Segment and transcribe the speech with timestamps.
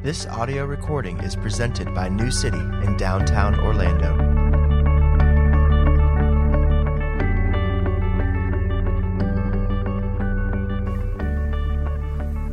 [0.00, 4.16] This audio recording is presented by New City in downtown Orlando.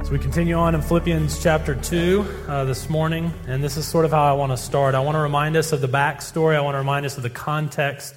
[0.04, 4.06] So we continue on in Philippians chapter 2 uh, this morning, and this is sort
[4.06, 4.96] of how I want to start.
[4.96, 7.30] I want to remind us of the backstory, I want to remind us of the
[7.30, 8.16] context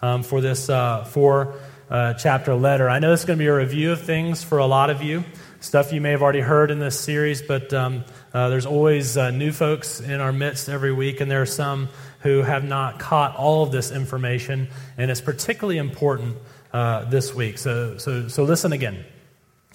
[0.00, 1.54] um, for this uh, four
[1.90, 2.88] uh, chapter letter.
[2.88, 5.02] I know this is going to be a review of things for a lot of
[5.02, 5.24] you,
[5.60, 9.30] stuff you may have already heard in this series, but um, uh, there's always uh,
[9.30, 11.88] new folks in our midst every week, and there are some
[12.20, 16.36] who have not caught all of this information, and it's particularly important
[16.72, 17.58] uh, this week.
[17.58, 19.04] So, so, so listen again.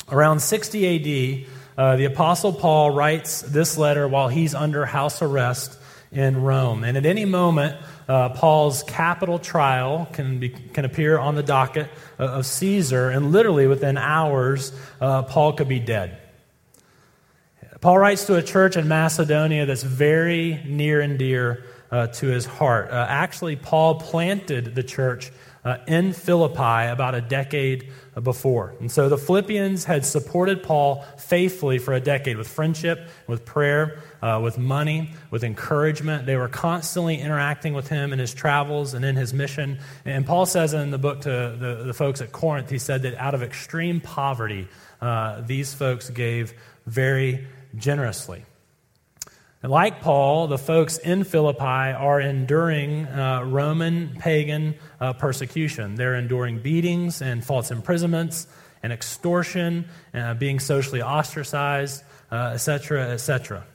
[0.09, 1.47] Around 60 AD,
[1.77, 5.77] uh, the Apostle Paul writes this letter while he's under house arrest
[6.11, 6.83] in Rome.
[6.83, 7.75] And at any moment,
[8.07, 13.67] uh, Paul's capital trial can, be, can appear on the docket of Caesar, and literally
[13.67, 16.21] within hours, uh, Paul could be dead.
[17.85, 22.43] Paul writes to a church in Macedonia that's very near and dear uh, to his
[22.43, 22.89] heart.
[22.89, 25.31] Uh, actually, Paul planted the church
[25.63, 27.91] uh, in Philippi about a decade
[28.23, 28.73] before.
[28.79, 33.99] And so the Philippians had supported Paul faithfully for a decade with friendship, with prayer,
[34.19, 36.25] uh, with money, with encouragement.
[36.25, 39.77] They were constantly interacting with him in his travels and in his mission.
[40.05, 43.13] And Paul says in the book to the, the folks at Corinth, he said that
[43.13, 44.69] out of extreme poverty,
[45.01, 46.55] uh, these folks gave
[46.87, 48.45] very generously.
[49.63, 55.95] And like Paul, the folks in Philippi are enduring uh, Roman pagan uh, persecution.
[55.95, 58.47] They're enduring beatings and false imprisonments
[58.83, 63.65] and extortion, uh, being socially ostracized, etc., etc.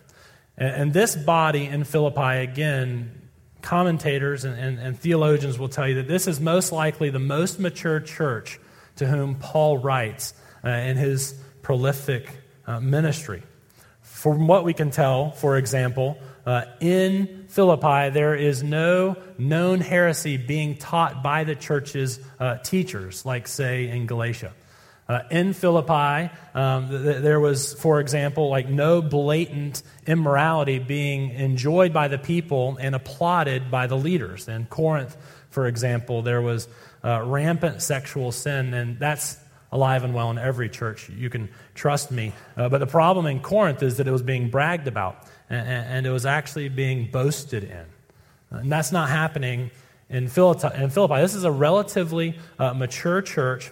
[0.57, 3.21] And, and, this body in Philippi, again,
[3.63, 7.59] commentators and, and, and theologians will tell you that this is most likely the most
[7.59, 8.61] mature church
[8.97, 10.35] to whom Paul writes
[10.65, 12.31] uh, in his prolific
[12.67, 13.43] uh, ministry.
[14.21, 20.37] From what we can tell, for example, uh, in Philippi, there is no known heresy
[20.37, 24.53] being taught by the church's uh, teachers, like, say, in Galatia.
[25.09, 31.95] Uh, in Philippi, um, th- there was, for example, like no blatant immorality being enjoyed
[31.95, 34.49] by the people and applauded by the leaders.
[34.49, 35.17] In Corinth,
[35.49, 36.69] for example, there was
[37.03, 39.39] uh, rampant sexual sin, and that's
[39.73, 41.09] alive and well in every church.
[41.09, 42.33] You can trust me.
[42.57, 46.07] Uh, but the problem in Corinth is that it was being bragged about, and, and
[46.07, 47.87] it was actually being boasted in.
[48.51, 49.71] And that's not happening
[50.09, 50.69] in Philippi.
[50.75, 51.21] In Philippi.
[51.21, 53.71] This is a relatively uh, mature church,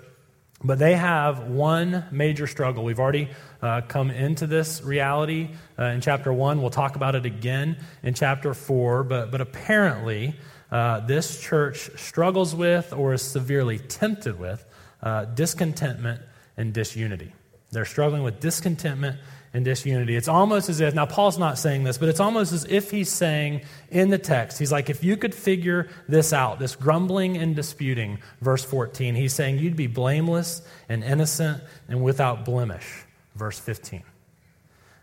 [0.63, 2.85] but they have one major struggle.
[2.85, 3.29] We've already
[3.61, 6.61] uh, come into this reality uh, in chapter 1.
[6.61, 9.03] We'll talk about it again in chapter 4.
[9.03, 10.37] But, but apparently,
[10.71, 14.65] uh, this church struggles with or is severely tempted with
[15.03, 16.21] uh, discontentment
[16.57, 17.33] and disunity.
[17.71, 19.19] They're struggling with discontentment
[19.55, 20.17] and disunity.
[20.17, 23.11] It's almost as if, now Paul's not saying this, but it's almost as if he's
[23.11, 27.57] saying in the text, he's like, if you could figure this out, this grumbling and
[27.57, 33.05] disputing, verse 14, he's saying you'd be blameless and innocent and without blemish,
[33.35, 34.03] verse 15.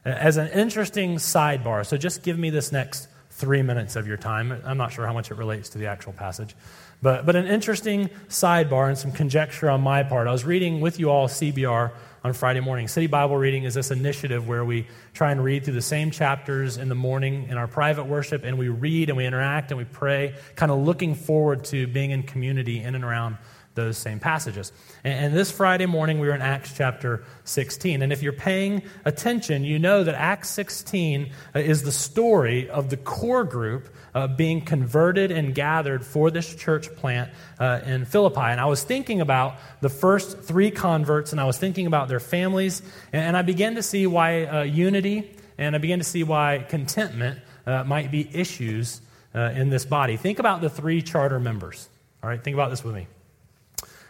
[0.06, 4.62] As an interesting sidebar, so just give me this next three minutes of your time.
[4.64, 6.56] I'm not sure how much it relates to the actual passage.
[7.02, 10.28] But, but an interesting sidebar and some conjecture on my part.
[10.28, 11.92] I was reading with you all CBR
[12.24, 12.88] on Friday morning.
[12.88, 16.78] City Bible reading is this initiative where we try and read through the same chapters
[16.78, 19.86] in the morning in our private worship, and we read and we interact and we
[19.86, 23.38] pray, kind of looking forward to being in community in and around
[23.76, 24.72] those same passages.
[25.04, 28.02] And, and, this Friday morning, we were in Acts chapter 16.
[28.02, 32.90] And if you're paying attention, you know that Acts 16 uh, is the story of
[32.90, 38.40] the core group uh, being converted and gathered for this church plant uh, in Philippi.
[38.40, 42.20] And I was thinking about the first three converts, and I was thinking about their
[42.20, 42.82] families,
[43.14, 46.66] and, and I began to see why uh, unity and I began to see why
[46.68, 49.02] contentment uh, might be issues
[49.34, 50.18] uh, in this body.
[50.18, 51.90] Think about the three charter members.
[52.24, 53.08] All right, think about this with me.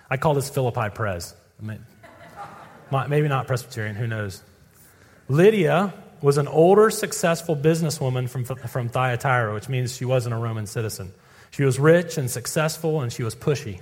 [0.10, 0.90] I call this Philippi
[1.64, 1.86] mean,
[3.10, 4.44] maybe not Presbyterian, who knows?
[5.28, 10.68] Lydia was an older, successful businesswoman from, from Thyatira, which means she wasn't a Roman
[10.68, 11.12] citizen.
[11.52, 13.82] She was rich and successful, and she was pushy.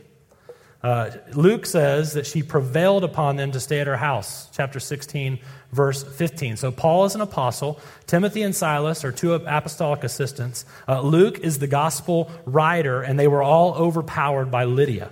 [0.83, 5.39] Uh, Luke says that she prevailed upon them to stay at her house, chapter 16,
[5.71, 6.57] verse 15.
[6.57, 7.79] So Paul is an apostle.
[8.05, 10.65] Timothy and Silas are two apostolic assistants.
[10.87, 15.09] Uh, Luke is the gospel writer, and they were all overpowered by Lydia.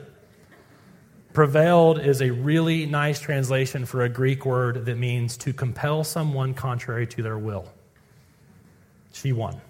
[1.34, 6.54] Prevailed is a really nice translation for a Greek word that means to compel someone
[6.54, 7.72] contrary to their will.
[9.14, 9.62] She won.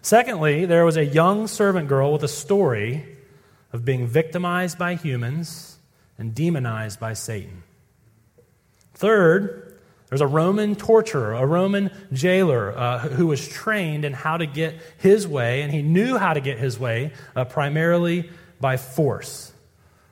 [0.00, 3.04] Secondly, there was a young servant girl with a story
[3.72, 5.78] of being victimized by humans
[6.18, 7.62] and demonized by Satan.
[8.94, 9.78] Third,
[10.10, 14.74] There's a Roman torturer, a Roman jailer uh, who was trained in how to get
[14.98, 18.28] his way, and he knew how to get his way uh, primarily
[18.60, 19.49] by force.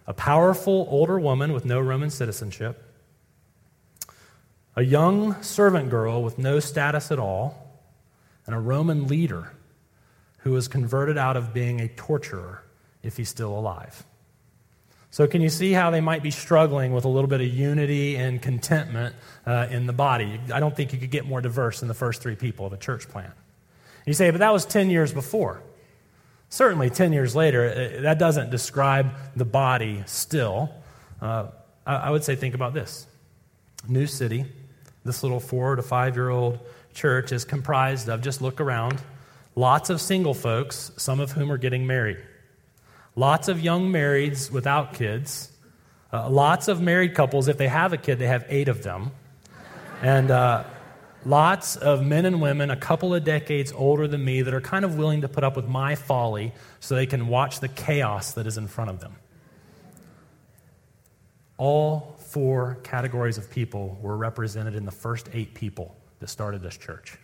[0.08, 2.82] A powerful older woman with no Roman citizenship,
[4.74, 7.78] a young servant girl with no status at all,
[8.46, 9.52] and a Roman leader
[10.38, 12.64] who was converted out of being a torturer
[13.02, 14.02] if he's still alive.
[15.10, 18.16] So, can you see how they might be struggling with a little bit of unity
[18.16, 19.14] and contentment
[19.44, 20.40] uh, in the body?
[20.50, 22.78] I don't think you could get more diverse than the first three people of a
[22.78, 23.34] church plant.
[24.06, 25.60] You say, but that was 10 years before.
[26.50, 27.68] Certainly, 10 years later,
[27.98, 30.70] uh, that doesn't describe the body still.
[31.20, 31.48] Uh,
[31.86, 33.06] I would say, think about this
[33.86, 34.44] New City,
[35.04, 36.58] this little four to five year old
[36.92, 39.00] church is comprised of, just look around,
[39.54, 42.18] lots of single folks, some of whom are getting married.
[43.16, 45.50] Lots of young marrieds without kids.
[46.12, 49.10] Uh, lots of married couples, if they have a kid, they have eight of them.
[50.02, 50.64] And uh,
[51.24, 54.84] lots of men and women a couple of decades older than me that are kind
[54.84, 58.46] of willing to put up with my folly so they can watch the chaos that
[58.46, 59.16] is in front of them.
[61.56, 66.76] All four categories of people were represented in the first eight people that started this
[66.76, 67.18] church.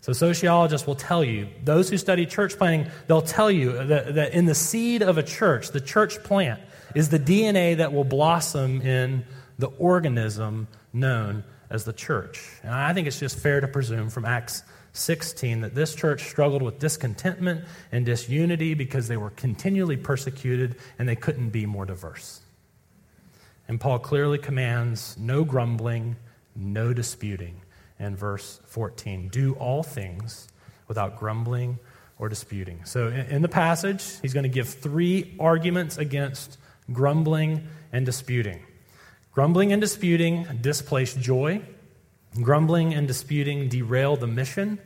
[0.00, 4.34] So, sociologists will tell you, those who study church planting, they'll tell you that, that
[4.34, 6.60] in the seed of a church, the church plant,
[6.94, 9.24] is the DNA that will blossom in
[9.58, 12.48] the organism known as the church.
[12.62, 16.62] And I think it's just fair to presume from Acts 16 that this church struggled
[16.62, 22.40] with discontentment and disunity because they were continually persecuted and they couldn't be more diverse.
[23.68, 26.16] And Paul clearly commands no grumbling,
[26.54, 27.60] no disputing
[27.98, 29.28] and verse 14.
[29.28, 30.48] Do all things
[30.88, 31.78] without grumbling
[32.18, 32.84] or disputing.
[32.84, 36.58] So in the passage, he's going to give three arguments against
[36.92, 38.65] grumbling and disputing.
[39.36, 41.60] Grumbling and disputing displace joy.
[42.40, 44.78] Grumbling and disputing derail the mission.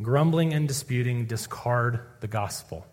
[0.00, 2.86] Grumbling and disputing discard the gospel.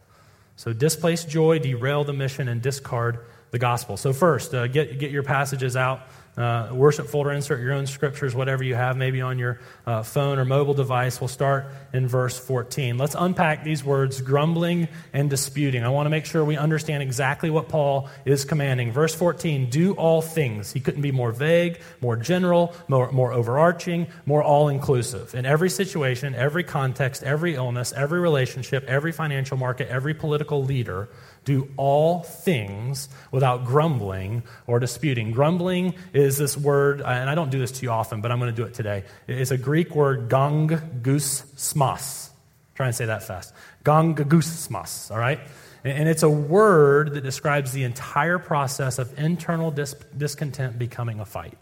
[0.56, 3.20] So displace joy, derail the mission, and discard
[3.52, 3.96] the gospel.
[3.96, 6.02] So, first, uh, get, get your passages out
[6.38, 10.38] uh, worship folder, insert your own scriptures, whatever you have, maybe on your uh, phone
[10.38, 11.19] or mobile device.
[11.19, 12.98] We'll start in verse 14.
[12.98, 15.84] Let's unpack these words grumbling and disputing.
[15.84, 18.92] I want to make sure we understand exactly what Paul is commanding.
[18.92, 20.72] Verse 14 do all things.
[20.72, 25.34] He couldn't be more vague, more general, more, more overarching, more all inclusive.
[25.34, 31.10] In every situation, every context, every illness, every relationship, every financial market, every political leader,
[31.48, 35.32] do all things without grumbling or disputing.
[35.32, 38.54] Grumbling is this word, uh, and I don't do this too often, but I'm going
[38.54, 39.06] to do it today.
[39.28, 42.32] It's a Greek word, gong goose smas.
[42.76, 43.54] Try and say that fast.
[43.86, 45.40] Gong goose smas, all right?
[45.86, 51.26] And it's a word that describes the entire process of internal dis- discontent becoming a
[51.26, 51.58] fight.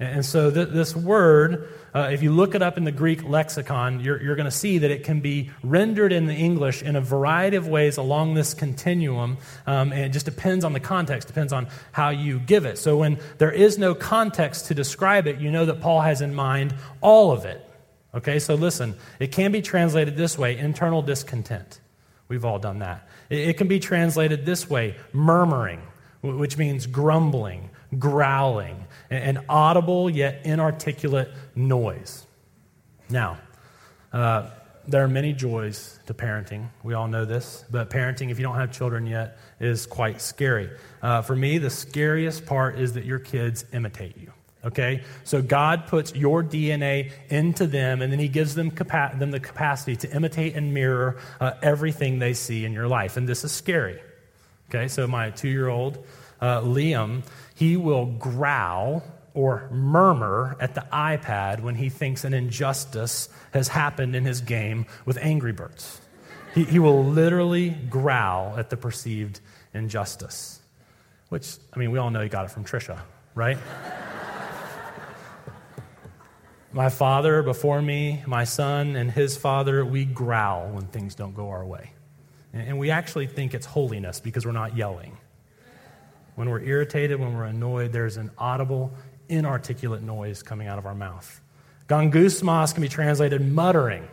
[0.00, 4.00] And so, th- this word, uh, if you look it up in the Greek lexicon,
[4.00, 7.02] you're, you're going to see that it can be rendered in the English in a
[7.02, 9.36] variety of ways along this continuum.
[9.66, 12.78] Um, and it just depends on the context, depends on how you give it.
[12.78, 16.34] So, when there is no context to describe it, you know that Paul has in
[16.34, 17.62] mind all of it.
[18.14, 21.78] Okay, so listen, it can be translated this way internal discontent.
[22.26, 23.06] We've all done that.
[23.28, 25.82] It, it can be translated this way murmuring,
[26.22, 27.68] which means grumbling,
[27.98, 32.26] growling an audible yet inarticulate noise.
[33.08, 33.38] Now,
[34.12, 34.50] uh,
[34.86, 36.68] there are many joys to parenting.
[36.82, 40.70] We all know this, but parenting, if you don't have children yet, is quite scary.
[41.02, 44.32] Uh, for me, the scariest part is that your kids imitate you.
[44.64, 45.02] Okay?
[45.24, 49.40] So God puts your DNA into them, and then He gives them, capa- them the
[49.40, 53.16] capacity to imitate and mirror uh, everything they see in your life.
[53.16, 54.00] And this is scary.
[54.68, 54.88] Okay?
[54.88, 56.04] So my two year old,
[56.40, 57.22] uh, Liam,
[57.60, 59.02] he will growl
[59.34, 64.86] or murmur at the iPad when he thinks an injustice has happened in his game
[65.04, 66.00] with Angry Birds.
[66.54, 69.40] He, he will literally growl at the perceived
[69.74, 70.62] injustice,
[71.28, 72.98] which, I mean, we all know he got it from Trisha,
[73.34, 73.58] right?
[76.72, 81.50] my father before me, my son, and his father, we growl when things don't go
[81.50, 81.92] our way.
[82.54, 85.18] And we actually think it's holiness because we're not yelling.
[86.40, 88.94] When we're irritated, when we're annoyed, there's an audible,
[89.28, 91.38] inarticulate noise coming out of our mouth.
[91.86, 94.08] Gongusmas can be translated muttering.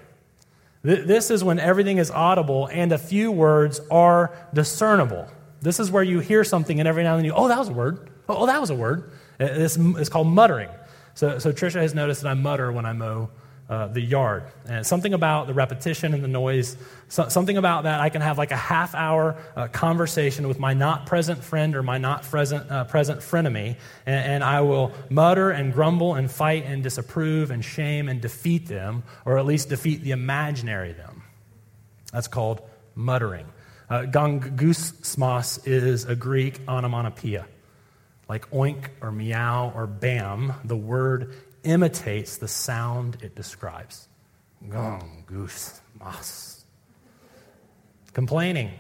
[0.81, 5.25] This is when everything is audible and a few words are discernible.
[5.62, 7.69] This is where you hear something and every now and then you, oh, that was
[7.69, 8.10] a word.
[8.27, 9.10] Oh, oh that was a word.
[9.39, 10.69] Uh, this is called muttering.
[11.13, 13.29] So, so Trisha has noticed that I mutter when I mow
[13.69, 14.43] uh, the yard.
[14.65, 16.77] And something about the repetition and the noise,
[17.09, 20.74] so, something about that, I can have like a half hour uh, conversation with my
[20.74, 25.51] not present friend or my not present, uh, present frenemy, and, and I will mutter
[25.51, 30.01] and grumble and fight and disapprove and shame and defeat them, or at least defeat
[30.01, 31.24] the imaginary them.
[32.13, 32.62] That's called
[32.95, 33.47] muttering.
[33.89, 37.45] Uh, gongusmos is a Greek onomatopoeia.
[38.27, 41.33] Like oink or meow or bam, the word
[41.67, 44.07] imitates the sound it describes.
[44.69, 46.65] Gong, goose, moss.
[48.13, 48.71] Complaining.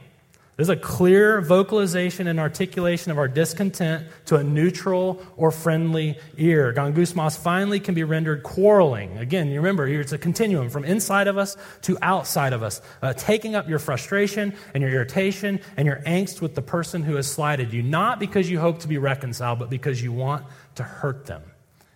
[0.55, 6.73] There's a clear vocalization and articulation of our discontent to a neutral or friendly ear.
[6.73, 9.19] Gongusmos finally can be rendered quarreling.
[9.19, 12.81] Again, you remember here it's a continuum from inside of us to outside of us,
[13.03, 17.17] uh, taking up your frustration and your irritation and your angst with the person who
[17.17, 20.81] has slighted you, not because you hope to be reconciled, but because you want to
[20.81, 21.43] hurt them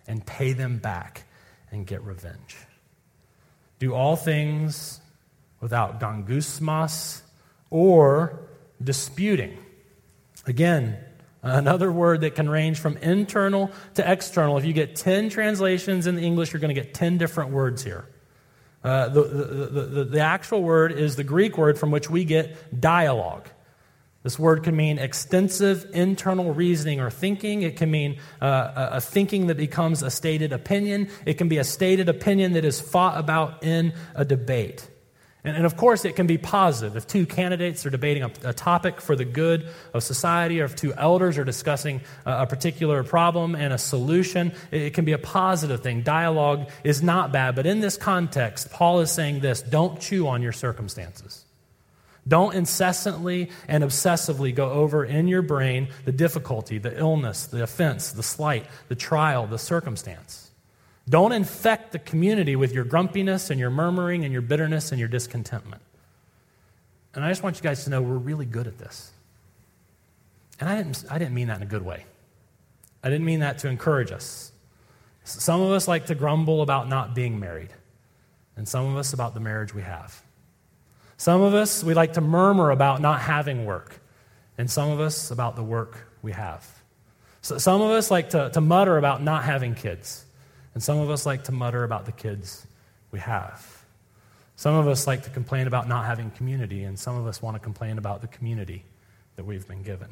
[0.06, 1.24] and pay them back
[1.70, 2.56] and get revenge.
[3.78, 5.00] Do all things
[5.60, 7.22] without gongusmos
[7.70, 8.40] or
[8.82, 9.58] disputing.
[10.46, 10.98] Again,
[11.42, 14.58] another word that can range from internal to external.
[14.58, 17.82] If you get 10 translations in the English, you're going to get 10 different words
[17.82, 18.06] here.
[18.84, 22.80] Uh, the, the, the, the actual word is the Greek word from which we get
[22.80, 23.48] dialogue.
[24.22, 27.62] This word can mean extensive internal reasoning or thinking.
[27.62, 31.08] It can mean uh, a thinking that becomes a stated opinion.
[31.26, 34.88] It can be a stated opinion that is fought about in a debate.
[35.44, 36.96] And, and of course, it can be positive.
[36.96, 40.76] If two candidates are debating a, a, topic for the good of society, or if
[40.76, 45.12] two elders are discussing a, a particular problem and a solution, it, it can be
[45.12, 46.02] a positive thing.
[46.02, 47.56] Dialogue is not bad.
[47.56, 51.41] But in this context, Paul is saying this don't chew on your circumstances.
[52.26, 58.12] Don't incessantly and obsessively go over in your brain the difficulty, the illness, the offense,
[58.12, 60.50] the slight, the trial, the circumstance.
[61.08, 65.08] Don't infect the community with your grumpiness and your murmuring and your bitterness and your
[65.08, 65.82] discontentment.
[67.14, 69.10] And I just want you guys to know we're really good at this.
[70.60, 72.06] And I didn't, I didn't mean that in a good way.
[73.02, 74.52] I didn't mean that to encourage us.
[75.24, 77.70] Some of us like to grumble about not being married,
[78.56, 80.21] and some of us about the marriage we have.
[81.22, 84.00] Some of us, we like to murmur about not having work,
[84.58, 86.68] and some of us about the work we have.
[87.42, 90.24] So some of us like to, to mutter about not having kids,
[90.74, 92.66] and some of us like to mutter about the kids
[93.12, 93.84] we have.
[94.56, 97.54] Some of us like to complain about not having community, and some of us want
[97.54, 98.84] to complain about the community
[99.36, 100.08] that we've been given.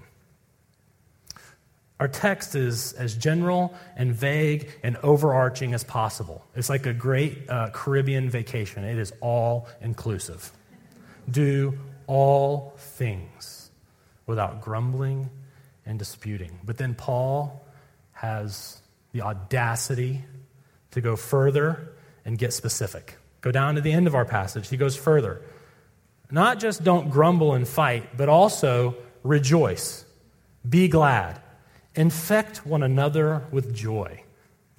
[1.99, 6.47] Our text is as general and vague and overarching as possible.
[6.55, 10.53] It's like a great uh, Caribbean vacation, it is all inclusive
[11.31, 13.71] do all things
[14.27, 15.31] without grumbling
[15.87, 16.59] and disputing.
[16.65, 17.65] But then Paul
[18.13, 18.81] has
[19.13, 20.25] the audacity
[20.93, 21.93] to go further
[22.25, 23.17] and get specific.
[23.41, 24.69] Go down to the end of our passage.
[24.69, 25.43] He goes further.
[26.31, 30.05] Not just don't grumble and fight, but also rejoice.
[30.69, 31.41] Be glad.
[31.95, 34.23] Infect one another with joy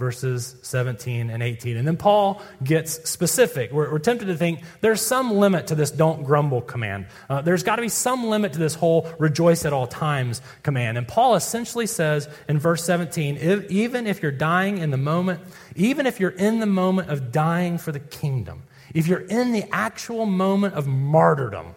[0.01, 1.77] verses 17 and 18.
[1.77, 3.71] And then Paul gets specific.
[3.71, 7.05] We're, we're tempted to think there's some limit to this don't grumble command.
[7.29, 10.97] Uh, there's got to be some limit to this whole rejoice at all times command.
[10.97, 15.39] And Paul essentially says in verse 17 if, even if you're dying in the moment,
[15.75, 18.63] even if you're in the moment of dying for the kingdom,
[18.95, 21.75] if you're in the actual moment of martyrdom,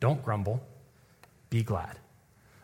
[0.00, 0.60] don't grumble,
[1.48, 1.98] be glad.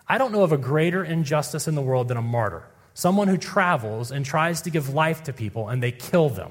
[0.07, 2.65] I don't know of a greater injustice in the world than a martyr
[2.95, 6.51] someone who travels and tries to give life to people and they kill them.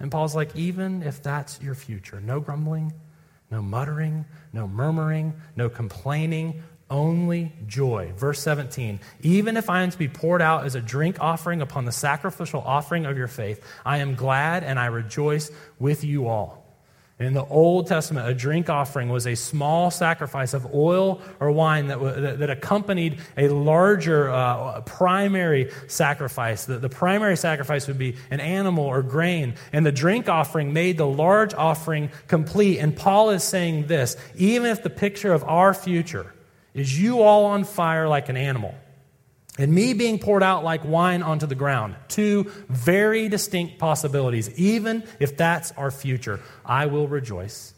[0.00, 2.92] And Paul's like, even if that's your future, no grumbling,
[3.50, 8.12] no muttering, no murmuring, no complaining, only joy.
[8.16, 11.84] Verse 17 Even if I am to be poured out as a drink offering upon
[11.84, 16.57] the sacrificial offering of your faith, I am glad and I rejoice with you all.
[17.20, 21.88] In the Old Testament, a drink offering was a small sacrifice of oil or wine
[21.88, 26.66] that, that, accompanied a larger uh, primary sacrifice.
[26.66, 30.96] The, the primary sacrifice would be an animal or grain, and the drink offering made
[30.96, 32.78] the large offering complete.
[32.78, 36.32] And Paul is saying this even if the picture of our future
[36.72, 38.76] is you all on fire like an animal,
[39.58, 41.96] and me being poured out like wine onto the ground.
[42.06, 44.56] Two very distinct possibilities.
[44.58, 47.74] Even if that's our future, I will rejoice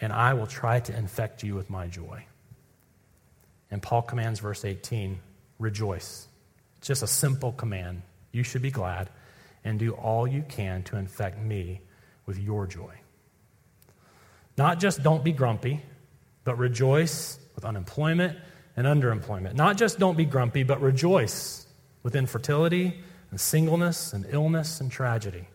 [0.00, 2.26] and I will try to infect you with my joy.
[3.70, 5.18] And Paul commands, verse 18,
[5.58, 6.28] rejoice.
[6.78, 8.02] It's just a simple command.
[8.30, 9.10] You should be glad
[9.64, 11.80] and do all you can to infect me
[12.26, 12.94] with your joy.
[14.56, 15.82] Not just don't be grumpy,
[16.44, 18.38] but rejoice with unemployment
[18.78, 19.54] and underemployment.
[19.54, 21.66] Not just don't be grumpy, but rejoice
[22.04, 23.00] with infertility
[23.32, 25.48] and singleness and illness and tragedy.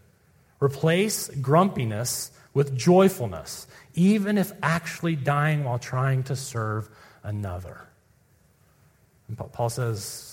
[0.59, 3.65] Replace grumpiness with joyfulness,
[3.95, 6.89] even if actually dying while trying to serve
[7.23, 7.87] another.
[9.29, 10.32] And Paul says,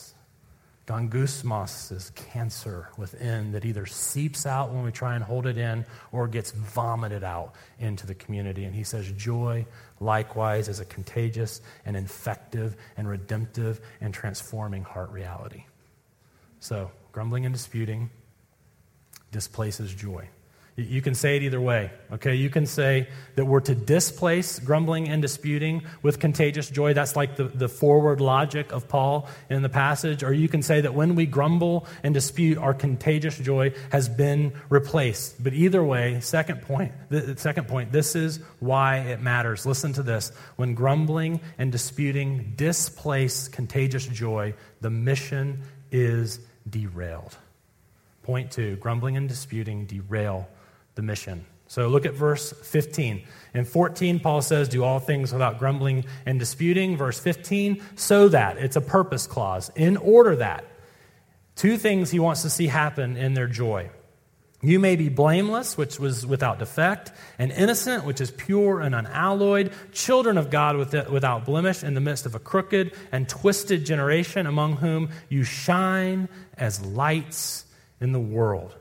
[0.91, 5.87] Gongusmos is cancer within that either seeps out when we try and hold it in
[6.11, 8.65] or gets vomited out into the community.
[8.65, 9.67] And he says, Joy,
[10.01, 15.63] likewise, is a contagious and infective and redemptive and transforming heart reality.
[16.59, 18.11] So, grumbling and disputing
[19.31, 20.29] displaces joy.
[20.83, 22.35] You can say it either way, okay?
[22.35, 26.95] You can say that we're to displace grumbling and disputing with contagious joy.
[26.95, 30.23] That's like the, the forward logic of Paul in the passage.
[30.23, 34.53] Or you can say that when we grumble and dispute, our contagious joy has been
[34.69, 35.43] replaced.
[35.43, 39.67] But either way, second point, the second point, this is why it matters.
[39.67, 40.33] Listen to this.
[40.57, 47.37] When grumbling and disputing displace contagious joy, the mission is derailed.
[48.23, 50.47] Point two grumbling and disputing derail
[51.01, 51.47] the mission.
[51.67, 53.23] So look at verse 15.
[53.55, 56.97] In 14, Paul says, Do all things without grumbling and disputing.
[56.97, 58.59] Verse 15, so that.
[58.59, 59.71] It's a purpose clause.
[59.75, 60.65] In order that.
[61.57, 63.89] Two things he wants to see happen in their joy.
[64.63, 69.73] You may be blameless, which was without defect, and innocent, which is pure and unalloyed,
[69.93, 74.77] children of God without blemish in the midst of a crooked and twisted generation, among
[74.77, 76.29] whom you shine
[76.59, 77.65] as lights
[78.01, 78.75] in the world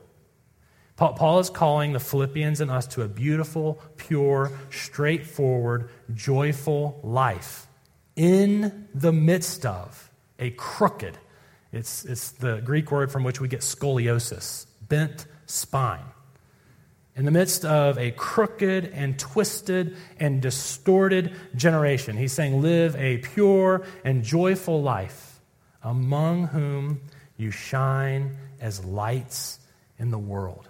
[1.00, 7.66] Paul is calling the Philippians and us to a beautiful, pure, straightforward, joyful life
[8.16, 11.16] in the midst of a crooked,
[11.72, 16.04] it's, it's the Greek word from which we get scoliosis, bent spine.
[17.16, 23.18] In the midst of a crooked and twisted and distorted generation, he's saying, Live a
[23.18, 25.40] pure and joyful life
[25.82, 27.00] among whom
[27.36, 29.60] you shine as lights
[29.98, 30.69] in the world.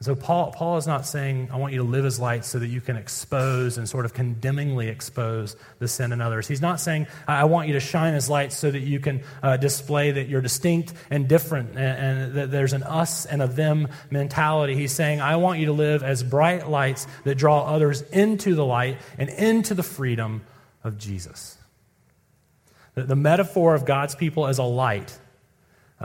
[0.00, 2.66] So Paul, Paul is not saying, I want you to live as light so that
[2.66, 6.46] you can expose and sort of condemningly expose the sin in others.
[6.46, 9.56] He's not saying, I want you to shine as light so that you can uh,
[9.56, 13.88] display that you're distinct and different and, and that there's an us and a them
[14.10, 14.74] mentality.
[14.74, 18.64] He's saying, I want you to live as bright lights that draw others into the
[18.64, 20.42] light and into the freedom
[20.82, 21.56] of Jesus.
[22.94, 25.18] The, the metaphor of God's people as a light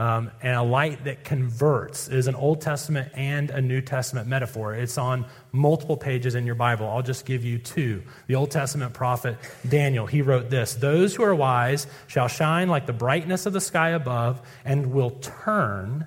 [0.00, 4.74] um, and a light that converts is an Old Testament and a New Testament metaphor.
[4.74, 6.88] It's on multiple pages in your Bible.
[6.88, 8.02] I'll just give you two.
[8.26, 9.36] The Old Testament prophet
[9.68, 13.60] Daniel, he wrote this Those who are wise shall shine like the brightness of the
[13.60, 16.06] sky above and will turn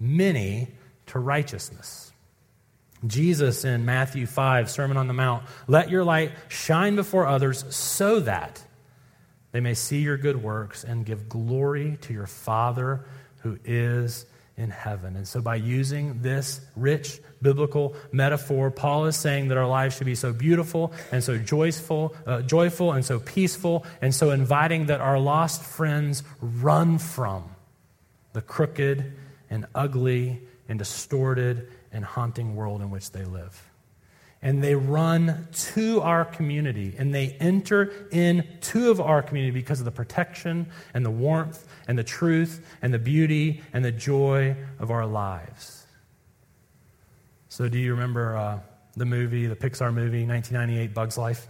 [0.00, 0.68] many
[1.08, 2.14] to righteousness.
[3.06, 8.18] Jesus in Matthew 5, Sermon on the Mount, let your light shine before others so
[8.20, 8.62] that
[9.52, 13.04] they may see your good works and give glory to your Father
[13.46, 15.16] who is in heaven.
[15.16, 20.06] And so, by using this rich biblical metaphor, Paul is saying that our lives should
[20.06, 25.00] be so beautiful and so joyful, uh, joyful and so peaceful and so inviting that
[25.00, 27.44] our lost friends run from
[28.32, 29.12] the crooked
[29.48, 33.62] and ugly and distorted and haunting world in which they live
[34.46, 39.84] and they run to our community and they enter into of our community because of
[39.84, 44.92] the protection and the warmth and the truth and the beauty and the joy of
[44.92, 45.84] our lives.
[47.48, 48.60] So, do you remember uh,
[48.96, 51.48] the movie, the Pixar movie, 1998 Bugs Life?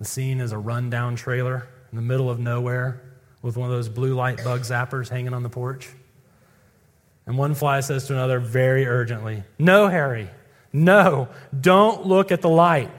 [0.00, 3.00] The scene is a rundown trailer in the middle of nowhere
[3.42, 5.88] with one of those blue light bug zappers hanging on the porch.
[7.26, 10.28] And one fly says to another very urgently, No, Harry,
[10.72, 12.90] no, don't look at the light.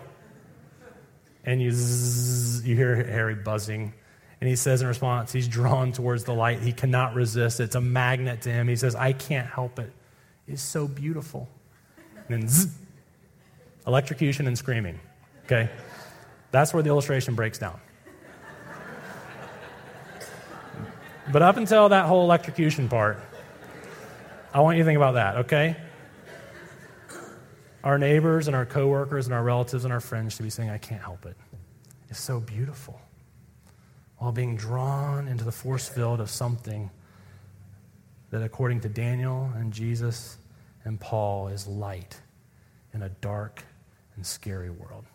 [1.46, 3.94] And you, zzz, you hear Harry buzzing.
[4.40, 6.60] And he says in response, he's drawn towards the light.
[6.60, 7.60] He cannot resist.
[7.60, 8.68] It's a magnet to him.
[8.68, 9.92] He says, I can't help it.
[10.48, 11.48] It's so beautiful.
[12.28, 12.74] And then zzz,
[13.88, 15.00] electrocution and screaming.
[15.46, 15.70] Okay?
[16.52, 17.80] That's where the illustration breaks down.
[21.32, 23.18] But up until that whole electrocution part,
[24.54, 25.78] I want you to think about that, okay?
[27.84, 30.78] Our neighbors and our coworkers and our relatives and our friends should be saying, I
[30.78, 31.36] can't help it.
[32.10, 33.02] It's so beautiful.
[34.18, 36.90] While being drawn into the force field of something
[38.30, 40.38] that, according to Daniel and Jesus
[40.86, 42.22] and Paul, is light
[42.94, 43.64] in a dark
[44.16, 45.06] and scary world.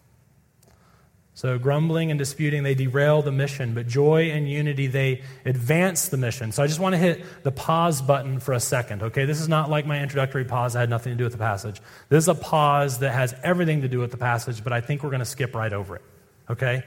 [1.38, 6.16] So, grumbling and disputing, they derail the mission, but joy and unity, they advance the
[6.16, 6.51] mission.
[6.51, 9.24] So, I just want to hit the pause button for a second, okay?
[9.24, 11.81] This is not like my introductory pause that had nothing to do with the passage.
[12.09, 15.05] This is a pause that has everything to do with the passage, but I think
[15.05, 16.03] we're going to skip right over it,
[16.51, 16.83] okay?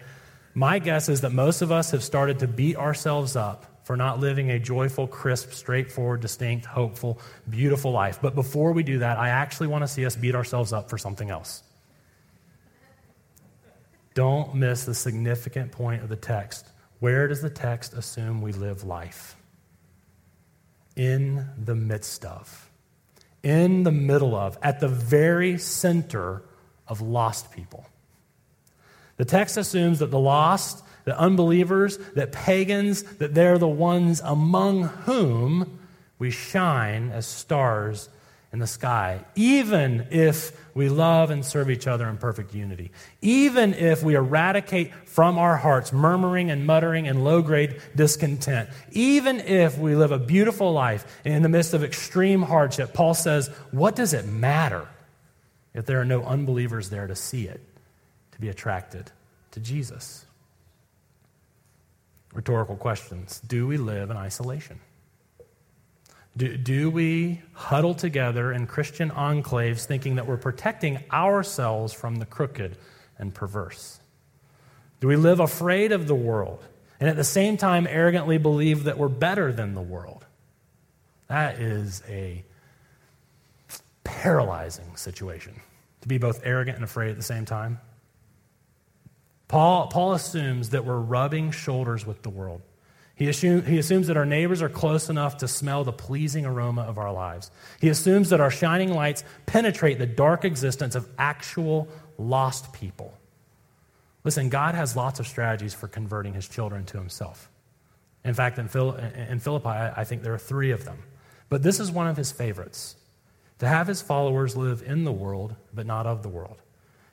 [0.53, 4.19] My guess is that most of us have started to beat ourselves up for not
[4.19, 8.19] living a joyful, crisp, straightforward, distinct, hopeful, beautiful life.
[8.21, 10.97] But before we do that, I actually want to see us beat ourselves up for
[10.97, 11.63] something else.
[14.13, 16.67] Don't miss the significant point of the text.
[16.99, 19.35] Where does the text assume we live life?
[20.95, 22.69] In the midst of,
[23.43, 26.43] in the middle of, at the very center
[26.87, 27.85] of lost people.
[29.15, 34.83] The text assumes that the lost, the unbelievers, that pagans, that they're the ones among
[34.83, 35.79] whom
[36.19, 38.09] we shine as stars
[38.53, 42.91] in the sky, even if we love and serve each other in perfect unity.
[43.21, 48.69] Even if we eradicate from our hearts murmuring and muttering and low grade discontent.
[48.91, 53.47] Even if we live a beautiful life in the midst of extreme hardship, Paul says,
[53.71, 54.87] What does it matter
[55.73, 57.61] if there are no unbelievers there to see it,
[58.33, 59.11] to be attracted
[59.51, 60.25] to Jesus?
[62.33, 64.79] Rhetorical questions Do we live in isolation?
[66.37, 72.25] Do, do we huddle together in Christian enclaves thinking that we're protecting ourselves from the
[72.25, 72.77] crooked
[73.19, 73.99] and perverse?
[75.01, 76.63] Do we live afraid of the world
[76.99, 80.25] and at the same time arrogantly believe that we're better than the world?
[81.27, 82.43] That is a
[84.03, 85.59] paralyzing situation
[86.01, 87.79] to be both arrogant and afraid at the same time.
[89.47, 92.61] Paul, Paul assumes that we're rubbing shoulders with the world.
[93.21, 96.81] He, assume, he assumes that our neighbors are close enough to smell the pleasing aroma
[96.81, 97.51] of our lives.
[97.79, 103.13] He assumes that our shining lights penetrate the dark existence of actual lost people.
[104.23, 107.47] Listen, God has lots of strategies for converting his children to himself.
[108.25, 111.03] In fact, in, Phil, in Philippi, I think there are three of them.
[111.47, 112.95] But this is one of his favorites
[113.59, 116.59] to have his followers live in the world, but not of the world.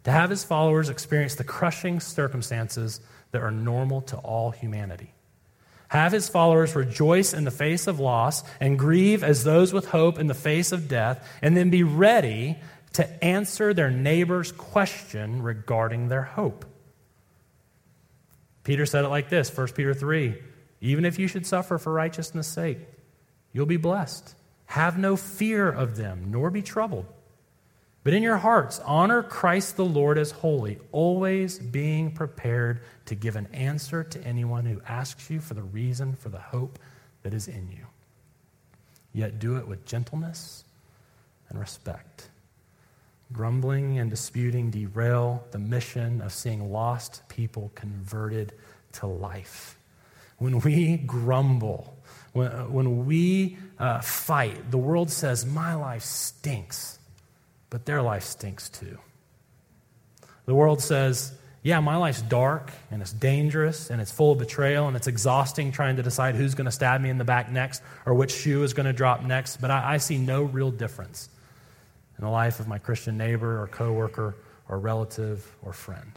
[0.04, 5.12] To have his followers experience the crushing circumstances that are normal to all humanity.
[5.88, 10.18] Have his followers rejoice in the face of loss and grieve as those with hope
[10.18, 12.58] in the face of death, and then be ready
[12.92, 16.64] to answer their neighbor's question regarding their hope.
[18.64, 20.36] Peter said it like this 1 Peter 3
[20.82, 22.78] Even if you should suffer for righteousness' sake,
[23.52, 24.34] you'll be blessed.
[24.66, 27.06] Have no fear of them, nor be troubled.
[28.04, 33.36] But in your hearts, honor Christ the Lord as holy, always being prepared to give
[33.36, 36.78] an answer to anyone who asks you for the reason for the hope
[37.22, 37.86] that is in you.
[39.12, 40.64] Yet do it with gentleness
[41.48, 42.28] and respect.
[43.32, 48.54] Grumbling and disputing derail the mission of seeing lost people converted
[48.92, 49.76] to life.
[50.38, 51.98] When we grumble,
[52.32, 56.98] when, when we uh, fight, the world says, My life stinks
[57.70, 58.98] but their life stinks too.
[60.46, 64.88] The world says, yeah, my life's dark and it's dangerous and it's full of betrayal
[64.88, 67.82] and it's exhausting trying to decide who's going to stab me in the back next
[68.06, 71.28] or which shoe is going to drop next, but I, I see no real difference
[72.16, 74.36] in the life of my Christian neighbor or coworker
[74.68, 76.12] or relative or friend.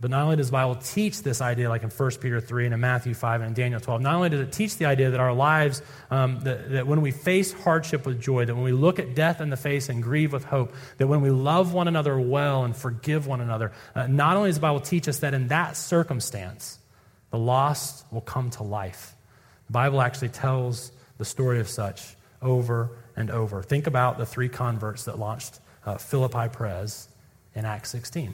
[0.00, 2.74] But not only does the Bible teach this idea, like in 1 Peter 3 and
[2.74, 5.18] in Matthew 5 and in Daniel 12, not only does it teach the idea that
[5.18, 9.00] our lives, um, that, that when we face hardship with joy, that when we look
[9.00, 12.18] at death in the face and grieve with hope, that when we love one another
[12.18, 15.48] well and forgive one another, uh, not only does the Bible teach us that in
[15.48, 16.78] that circumstance,
[17.30, 19.16] the lost will come to life.
[19.66, 23.64] The Bible actually tells the story of such over and over.
[23.64, 27.08] Think about the three converts that launched uh, Philippi Pres
[27.56, 28.32] in Acts 16.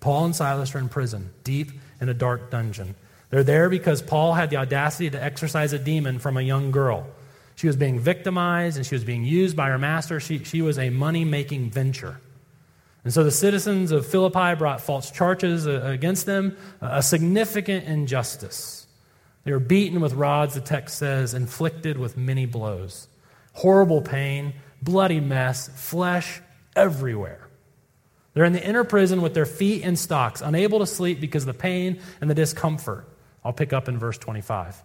[0.00, 2.94] Paul and Silas are in prison, deep in a dark dungeon.
[3.30, 7.06] They're there because Paul had the audacity to exorcise a demon from a young girl.
[7.56, 10.20] She was being victimized and she was being used by her master.
[10.20, 12.20] She, she was a money making venture.
[13.02, 18.86] And so the citizens of Philippi brought false charges uh, against them, a significant injustice.
[19.44, 23.06] They were beaten with rods, the text says, inflicted with many blows.
[23.52, 26.40] Horrible pain, bloody mess, flesh
[26.74, 27.45] everywhere.
[28.36, 31.46] They're in the inner prison with their feet in stocks, unable to sleep because of
[31.46, 33.08] the pain and the discomfort.
[33.42, 34.76] I'll pick up in verse 25.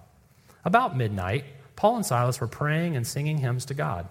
[0.63, 1.43] About midnight,
[1.75, 4.07] Paul and Silas were praying and singing hymns to God.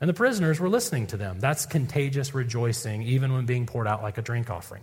[0.00, 1.38] And the prisoners were listening to them.
[1.38, 4.82] That's contagious rejoicing, even when being poured out like a drink offering.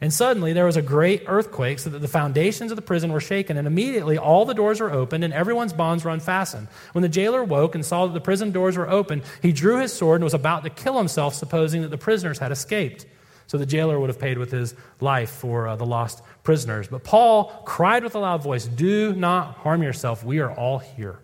[0.00, 3.20] And suddenly there was a great earthquake, so that the foundations of the prison were
[3.20, 6.68] shaken, and immediately all the doors were opened, and everyone's bonds were unfastened.
[6.92, 9.92] When the jailer woke and saw that the prison doors were open, he drew his
[9.92, 13.06] sword and was about to kill himself, supposing that the prisoners had escaped.
[13.46, 16.88] So the jailer would have paid with his life for uh, the lost prisoners.
[16.88, 20.24] But Paul cried with a loud voice, Do not harm yourself.
[20.24, 21.18] We are all here.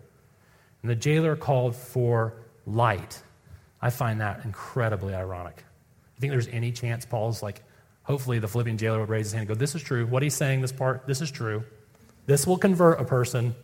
[0.81, 2.33] And the jailer called for
[2.65, 3.21] light.
[3.81, 5.63] I find that incredibly ironic.
[6.15, 7.63] You think there's any chance Paul's like,
[8.11, 10.05] Hopefully, the Philippian jailer would raise his hand and go, This is true.
[10.05, 11.63] What he's saying, this part, this is true.
[12.25, 13.55] This will convert a person.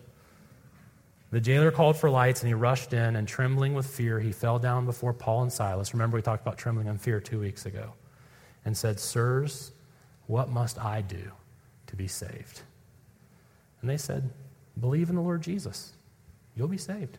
[1.32, 4.58] The jailer called for lights and he rushed in, and trembling with fear, he fell
[4.58, 5.94] down before Paul and Silas.
[5.94, 7.92] Remember, we talked about trembling and fear two weeks ago,
[8.64, 9.74] and said, Sirs,
[10.28, 11.34] what must I do
[11.88, 12.62] to be saved?
[13.82, 14.30] And they said,
[14.80, 15.92] Believe in the Lord Jesus.
[16.56, 17.18] You'll be saved.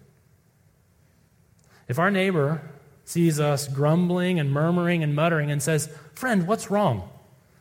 [1.89, 2.63] If our neighbor
[3.05, 7.11] sees us grumbling and murmuring and muttering and says, Friend, what's wrong?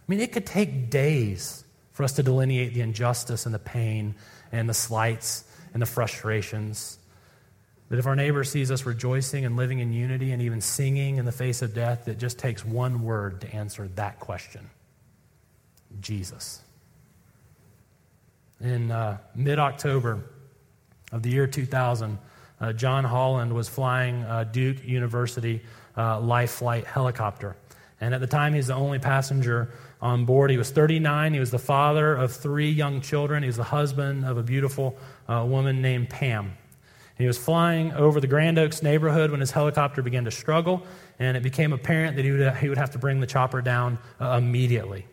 [0.08, 4.15] I mean, it could take days for us to delineate the injustice and the pain
[4.52, 5.43] and the slights
[5.74, 6.98] and the frustrations.
[7.89, 11.26] But if our neighbor sees us rejoicing and living in unity and even singing in
[11.26, 14.70] the face of death, it just takes one word to answer that question
[16.00, 16.62] Jesus.
[18.62, 20.24] In uh, mid October
[21.12, 22.17] of the year 2000,
[22.60, 25.62] uh, John Holland was flying uh, Duke University
[25.96, 27.56] uh, Life Flight helicopter.
[28.00, 30.52] And at the time, he's the only passenger on board.
[30.52, 31.34] He was 39.
[31.34, 33.42] He was the father of three young children.
[33.44, 36.56] He was the husband of a beautiful uh, woman named Pam.
[37.18, 40.84] He was flying over the Grand Oaks neighborhood when his helicopter began to struggle,
[41.18, 43.98] and it became apparent that he would, he would have to bring the chopper down
[44.22, 45.08] uh, immediately.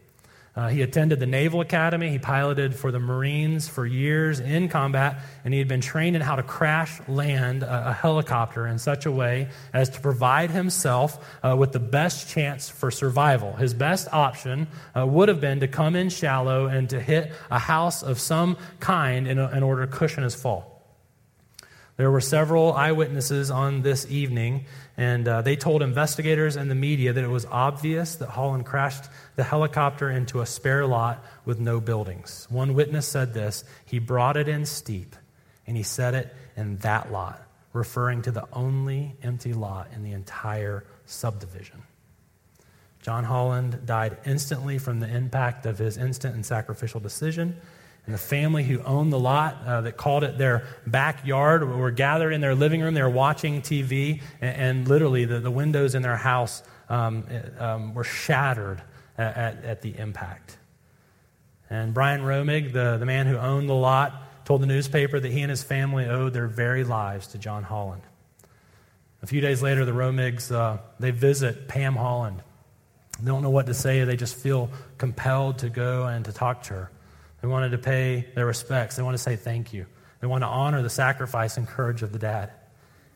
[0.57, 2.11] Uh, he attended the Naval Academy.
[2.11, 6.23] He piloted for the Marines for years in combat, and he had been trained in
[6.23, 11.19] how to crash land a, a helicopter in such a way as to provide himself
[11.43, 13.55] uh, with the best chance for survival.
[13.55, 17.59] His best option uh, would have been to come in shallow and to hit a
[17.59, 20.74] house of some kind in, a, in order to cushion his fall.
[21.97, 27.13] There were several eyewitnesses on this evening, and uh, they told investigators and the media
[27.13, 29.05] that it was obvious that Holland crashed
[29.37, 32.49] the helicopter into a spare lot with no buildings.
[32.51, 35.15] One witness said this He brought it in steep,
[35.69, 40.13] and he set it in that lot, referring to the only empty lot in the
[40.13, 41.85] entire subdivision.
[43.03, 47.61] John Holland died instantly from the impact of his instant and sacrificial decision
[48.07, 52.33] and the family who owned the lot uh, that called it their backyard were gathered
[52.33, 52.93] in their living room.
[52.93, 57.25] They were watching TV, and, and literally the, the, windows in their house um,
[57.59, 58.83] um, were shattered
[59.17, 60.59] at, at, at, the impact.
[61.71, 65.41] And Brian Romig, the, the man who owned the lot, told the newspaper that he
[65.41, 68.03] and his family owed their very lives to John Holland.
[69.23, 72.43] A few days later, the Romigs, uh, they visit Pam Holland.
[73.19, 74.05] They don't know what to say.
[74.05, 76.91] They just feel compelled to go and to talk to her.
[77.45, 78.97] They wanted to pay their respects.
[78.97, 79.85] They want to say thank you.
[80.21, 82.51] They want to honor the sacrifice and courage of the dad.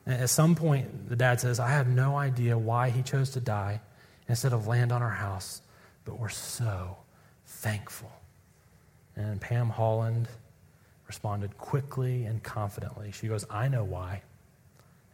[0.04, 3.40] And at some point, the dad says, I have no idea why he chose to
[3.40, 3.80] die
[4.28, 5.62] instead of land on our house,
[6.04, 6.98] but we're so
[7.46, 8.12] thankful.
[9.16, 10.28] And Pam Holland
[11.06, 13.12] responded quickly and confidently.
[13.12, 14.20] She goes, I know why.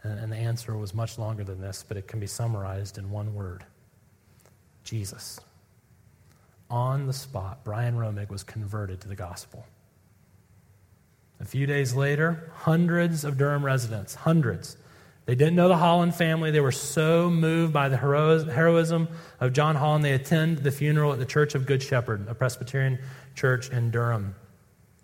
[0.03, 3.12] And, and the answer was much longer than this, but it can be summarized in
[3.12, 3.64] one word
[4.83, 5.38] Jesus
[6.70, 9.66] on the spot, Brian Romig was converted to the gospel.
[11.40, 14.77] A few days later, hundreds of Durham residents, hundreds,
[15.27, 16.50] they didn't know the Holland family.
[16.50, 19.09] They were so moved by the heroism
[19.40, 22.98] of John Holland, they attend the funeral at the Church of Good Shepherd, a Presbyterian
[23.35, 24.35] church in Durham.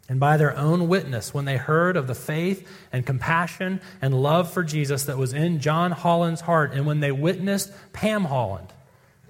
[0.09, 4.53] And by their own witness, when they heard of the faith and compassion and love
[4.53, 8.73] for Jesus that was in John Holland's heart, and when they witnessed Pam Holland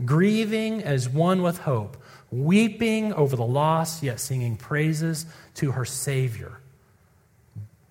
[0.04, 1.99] grieving as one with hope,
[2.30, 6.60] weeping over the loss, yet singing praises to her Savior.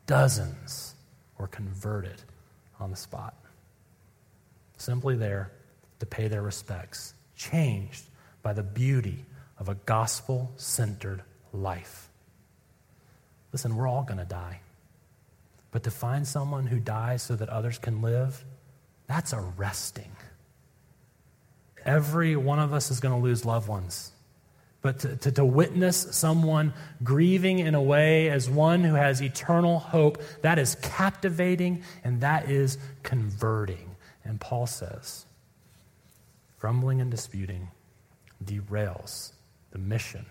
[0.08, 0.96] Dozens
[1.38, 2.22] were converted
[2.80, 3.36] on the spot.
[4.78, 5.52] Simply there
[6.00, 8.04] to pay their respects, changed
[8.42, 9.26] by the beauty
[9.58, 11.22] of a gospel centered
[11.52, 12.10] life.
[13.52, 14.62] Listen, we're all going to die.
[15.72, 18.44] But to find someone who dies so that others can live,
[19.08, 20.12] that's arresting.
[21.86, 24.12] Every one of us is going to lose loved ones.
[24.82, 29.78] But to, to, to, witness someone grieving in a way as one who has eternal
[29.80, 33.96] hope, that is captivating and that is converting.
[34.24, 35.26] And Paul says,
[36.60, 37.70] grumbling and disputing
[38.44, 39.34] derails
[39.72, 40.26] the mission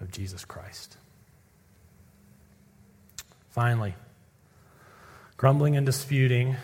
[0.00, 0.96] of Jesus Christ.
[3.50, 3.94] Finally,
[5.36, 6.56] grumbling and disputing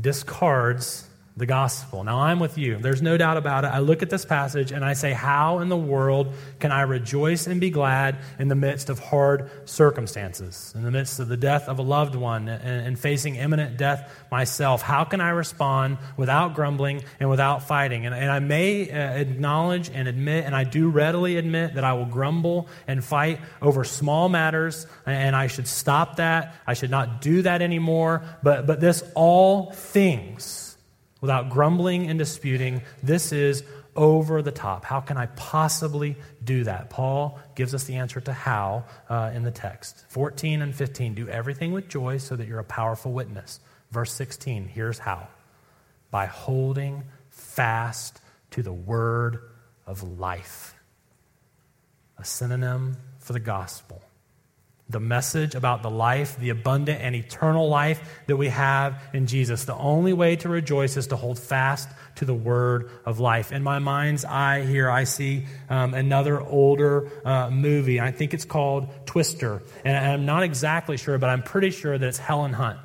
[0.00, 1.07] discards
[1.38, 2.02] the gospel.
[2.02, 2.78] Now, I'm with you.
[2.78, 3.68] There's no doubt about it.
[3.68, 7.46] I look at this passage and I say, How in the world can I rejoice
[7.46, 11.68] and be glad in the midst of hard circumstances, in the midst of the death
[11.68, 14.82] of a loved one and, facing imminent death myself?
[14.82, 18.04] How can I respond without grumbling and without fighting?
[18.04, 21.92] And, and I may uh, acknowledge and admit, and I do readily admit, that I
[21.92, 26.56] will grumble and fight over small matters, and I should stop that.
[26.66, 28.22] I should not do that anymore.
[28.42, 30.67] But, but this all things
[31.20, 32.82] without grumbling and disputing.
[33.02, 33.64] This is
[33.96, 34.84] over the top.
[34.84, 36.90] How can I possibly do that?
[36.90, 40.04] Paul gives us the answer to how uh, in the text.
[40.08, 43.60] 14 and 15 do everything with joy so that you're a powerful witness.
[43.90, 45.28] Verse 16, here's how
[46.10, 49.40] by holding fast to the word
[49.86, 50.74] of life,
[52.18, 54.02] a synonym for the gospel
[54.90, 59.64] the message about the life, the abundant and eternal life that we have in Jesus.
[59.64, 63.52] The only way to rejoice is to hold fast to the word of life.
[63.52, 68.00] In my mind's eye here, I see um, another older uh, movie.
[68.00, 69.62] I think it's called Twister.
[69.84, 72.78] And I'm not exactly sure, but I'm pretty sure that it's Helen Hunt.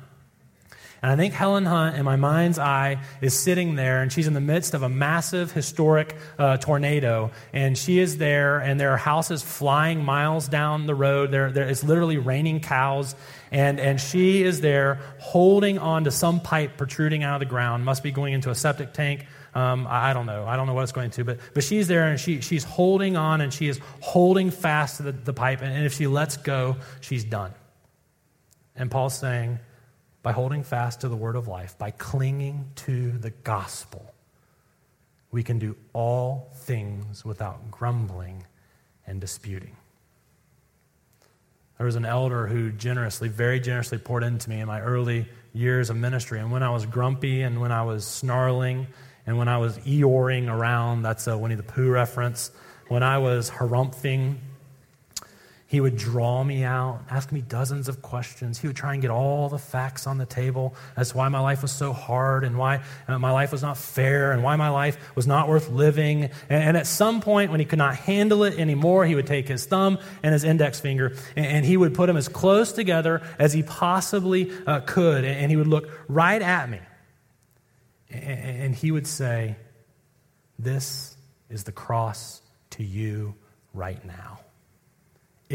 [1.04, 4.32] And I think Helen Hunt, in my mind's eye, is sitting there, and she's in
[4.32, 7.30] the midst of a massive historic uh, tornado.
[7.52, 11.30] And she is there, and there are houses flying miles down the road.
[11.30, 13.14] There, there, it's literally raining cows.
[13.52, 17.84] And, and she is there holding on to some pipe protruding out of the ground,
[17.84, 19.26] must be going into a septic tank.
[19.54, 20.46] Um, I, don't know.
[20.46, 23.18] I don't know what it's going to, but, but she's there and she, she's holding
[23.18, 25.60] on and she is holding fast to the, the pipe.
[25.60, 27.52] And, and if she lets go, she's done.
[28.74, 29.58] And Paul's saying,
[30.24, 34.12] by holding fast to the word of life, by clinging to the gospel,
[35.30, 38.42] we can do all things without grumbling
[39.06, 39.76] and disputing.
[41.76, 45.90] There was an elder who generously, very generously poured into me in my early years
[45.90, 46.40] of ministry.
[46.40, 48.86] And when I was grumpy and when I was snarling
[49.26, 52.50] and when I was Eeyoring around, that's a Winnie the Pooh reference,
[52.88, 54.36] when I was harumphing
[55.74, 58.60] he would draw me out, ask me dozens of questions.
[58.60, 61.40] He would try and get all the facts on the table as to why my
[61.40, 64.68] life was so hard and why uh, my life was not fair and why my
[64.68, 66.30] life was not worth living.
[66.48, 69.66] And, at some point, when he could not handle it anymore, he would take his
[69.66, 73.64] thumb and his index finger and, he would put them as close together as he
[73.64, 75.24] possibly uh, could.
[75.24, 76.78] And, he would look right at me.
[78.10, 79.56] and he would say,
[80.56, 81.16] This
[81.50, 83.34] is the cross to you
[83.72, 84.43] right now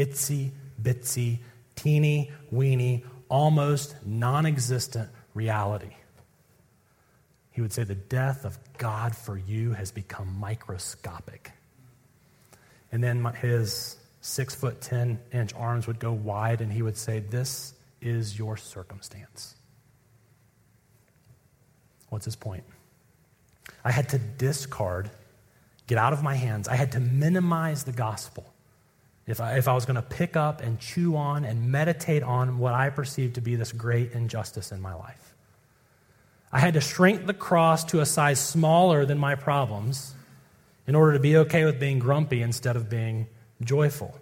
[0.00, 1.38] itsy bitsy,
[1.76, 5.94] teeny weeny, almost non existent reality.
[7.50, 11.52] He would say, The death of God for you has become microscopic.
[12.92, 17.20] And then his six foot, 10 inch arms would go wide, and he would say,
[17.20, 19.54] This is your circumstance.
[22.08, 22.64] What's his point?
[23.84, 25.10] I had to discard,
[25.86, 28.49] get out of my hands, I had to minimize the gospel
[29.30, 32.58] if I, if I was going to pick up and chew on and meditate on
[32.58, 35.34] what I perceived to be this great injustice in my life.
[36.52, 40.14] I had to shrink the cross to a size smaller than my problems
[40.86, 43.28] in order to be okay with being grumpy instead of being
[43.62, 44.18] joyful.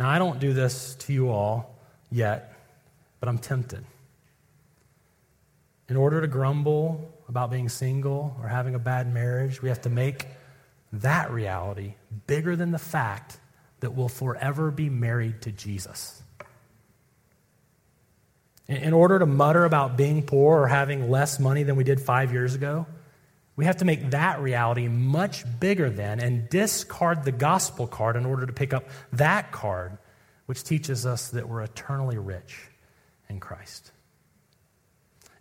[0.00, 1.76] Now, I don't do this to you all
[2.10, 2.52] yet,
[3.20, 3.84] but I'm tempted.
[5.88, 9.90] In order to grumble about being single or having a bad marriage, we have to
[9.90, 10.26] make
[10.92, 11.94] that reality
[12.26, 13.38] bigger than the fact
[13.80, 16.22] that will forever be married to Jesus.
[18.66, 22.32] In order to mutter about being poor or having less money than we did five
[22.32, 22.86] years ago,
[23.56, 28.26] we have to make that reality much bigger than and discard the gospel card in
[28.26, 29.96] order to pick up that card,
[30.46, 32.60] which teaches us that we're eternally rich
[33.28, 33.90] in Christ.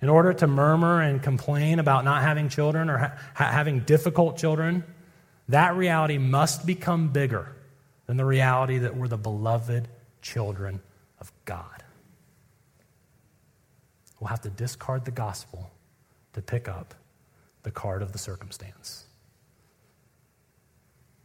[0.02, 4.84] In order to murmur and complain about not having children or ha- having difficult children,
[5.50, 7.57] that reality must become bigger
[8.08, 9.88] than the reality that we're the beloved
[10.22, 10.82] children
[11.20, 11.84] of God.
[14.20, 15.70] We'll have to discard the gospel
[16.34, 16.96] to pick up
[17.63, 19.06] the card of the circumstance.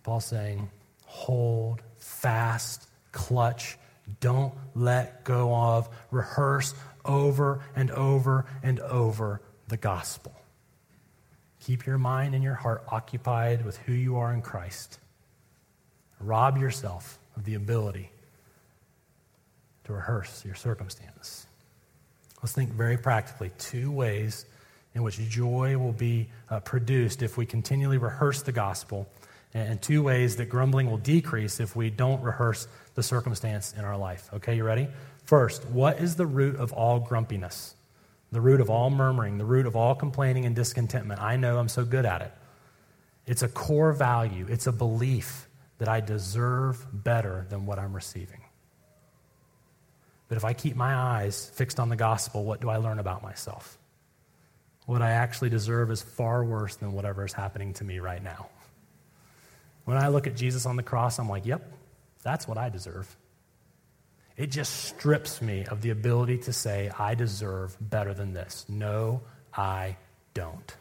[0.02, 0.68] Paul's saying,
[1.06, 3.78] hold fast, clutch,
[4.20, 10.34] don't let go of, rehearse over and over and over the gospel.
[11.60, 14.98] Keep your mind and your heart occupied with who you are in Christ
[16.22, 18.10] rob yourself of the ability
[19.84, 21.46] to rehearse your circumstance.
[22.42, 24.46] Let's think very practically two ways
[24.94, 29.08] in which joy will be uh, produced if we continually rehearse the gospel,
[29.54, 33.96] and two ways that grumbling will decrease if we don't rehearse the circumstance in our
[33.96, 34.28] life.
[34.34, 34.88] Okay, you ready?
[35.24, 37.74] First, what is the root of all grumpiness?
[38.32, 41.20] The root of all murmuring, the root of all complaining and discontentment.
[41.20, 42.32] I know I'm so good at it.
[43.26, 45.48] It's a core value, it's a belief
[45.82, 48.40] that I deserve better than what I'm receiving.
[50.28, 53.20] But if I keep my eyes fixed on the gospel, what do I learn about
[53.20, 53.78] myself?
[54.86, 58.48] What I actually deserve is far worse than whatever is happening to me right now.
[59.84, 61.72] When I look at Jesus on the cross, I'm like, yep,
[62.22, 63.16] that's what I deserve.
[64.36, 68.66] It just strips me of the ability to say, I deserve better than this.
[68.68, 69.22] No,
[69.52, 69.96] I
[70.32, 70.76] don't.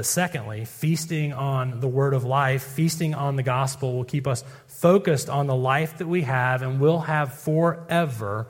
[0.00, 4.44] But secondly, feasting on the word of life, feasting on the gospel will keep us
[4.66, 8.46] focused on the life that we have and will have forever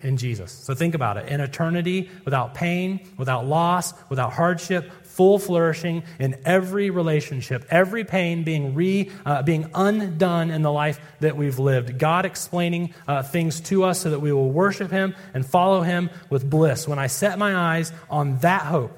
[0.00, 0.50] in Jesus.
[0.50, 1.28] So think about it.
[1.28, 8.42] In eternity, without pain, without loss, without hardship, full flourishing in every relationship, every pain
[8.42, 11.98] being re, uh, being undone in the life that we've lived.
[11.98, 16.08] God explaining uh, things to us so that we will worship Him and follow Him
[16.30, 16.88] with bliss.
[16.88, 18.96] When I set my eyes on that hope,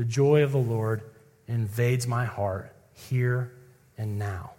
[0.00, 1.02] the joy of the Lord
[1.46, 3.52] invades my heart here
[3.98, 4.52] and now.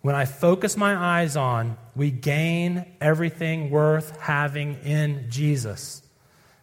[0.00, 6.00] When I focus my eyes on, we gain everything worth having in Jesus.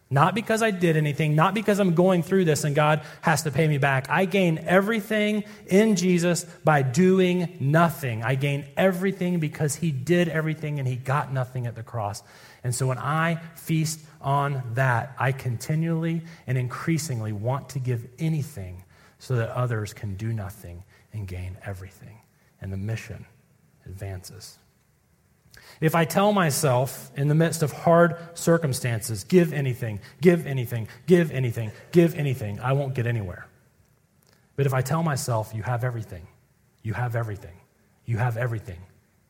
[0.10, 3.52] Not because I did anything, not because I'm going through this and God has to
[3.52, 4.10] pay me back.
[4.10, 8.24] I gain everything in Jesus by doing nothing.
[8.24, 12.24] I gain everything because He did everything and He got nothing at the cross.
[12.64, 18.84] And so when I feast on that, I continually and increasingly want to give anything
[19.20, 22.18] so that others can do nothing and gain everything.
[22.62, 23.26] And the mission
[23.86, 24.58] advances.
[25.82, 31.32] If I tell myself in the midst of hard circumstances, give anything, give anything, give
[31.32, 33.48] anything, give anything, I won't get anywhere.
[34.56, 36.28] But if I tell myself, you have everything,
[36.84, 37.56] you have everything,
[38.06, 38.80] you have everything,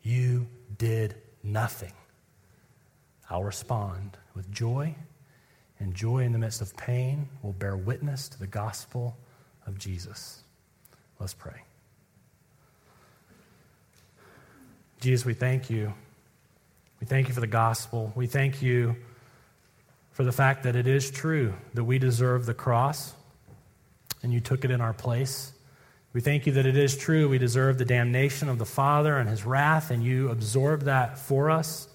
[0.02, 1.94] you did nothing,
[3.34, 4.96] I'll respond with joy,
[5.80, 9.18] and joy in the midst of pain will bear witness to the gospel
[9.68, 10.44] of Jesus.
[11.20, 11.64] Let's pray.
[15.02, 15.94] Jesus, we thank you
[17.04, 18.14] we thank you for the gospel.
[18.16, 18.96] We thank you
[20.12, 23.14] for the fact that it is true that we deserve the cross
[24.22, 25.52] and you took it in our place.
[26.14, 29.28] We thank you that it is true we deserve the damnation of the Father and
[29.28, 31.90] his wrath, and you absorbed that for us.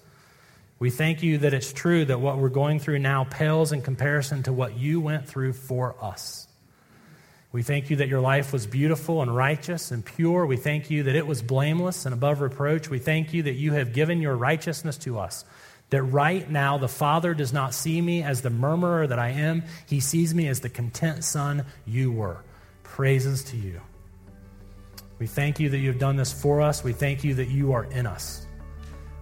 [0.79, 4.43] We thank you that it's true that what we're going through now pales in comparison
[4.43, 6.47] to what you went through for us.
[7.51, 10.45] We thank you that your life was beautiful and righteous and pure.
[10.45, 12.89] We thank you that it was blameless and above reproach.
[12.89, 15.43] We thank you that you have given your righteousness to us.
[15.89, 19.63] That right now the Father does not see me as the murmurer that I am,
[19.87, 22.43] He sees me as the content Son you were.
[22.83, 23.81] Praises to you.
[25.17, 26.83] We thank you that you have done this for us.
[26.83, 28.45] We thank you that you are in us.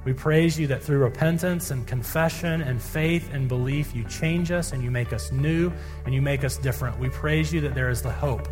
[0.08, 4.72] We praise you that through repentance and confession and faith and belief, you change us
[4.72, 5.70] and you make us new
[6.06, 6.98] and you make us different.
[6.98, 8.48] We praise you that there is the hope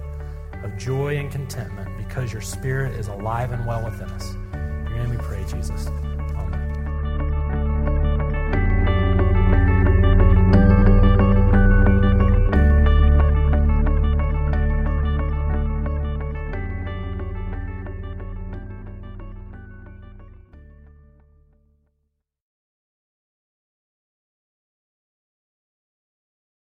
[0.65, 4.33] of joy and contentment because your spirit is alive and well within us.
[4.53, 5.87] In your name we pray, Jesus.